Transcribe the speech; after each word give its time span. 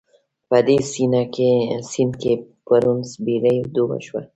په 0.49 0.57
دې 0.67 0.77
سيند 0.91 2.11
کې 2.21 2.33
پرون 2.65 2.99
بېړۍ 3.23 3.57
ډوبه 3.73 3.97
شوه 4.05 4.21